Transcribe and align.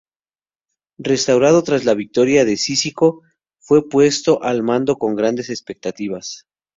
Restaurado 0.97 1.61
tras 1.63 1.85
la 1.85 1.93
victoria 1.93 2.43
de 2.43 2.57
Cícico, 2.57 3.21
fue 3.59 3.87
puesto 3.87 4.41
al 4.41 4.63
mando 4.63 4.97
con 4.97 5.15
grandes 5.15 5.51
expectativas. 5.51 6.47